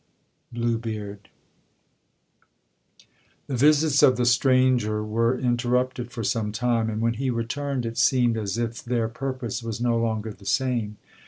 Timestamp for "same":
10.43-10.97